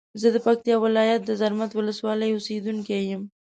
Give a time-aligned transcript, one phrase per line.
[0.21, 3.23] زه د پکتیا ولایت د زرمت ولسوالی اوسیدونکی یم.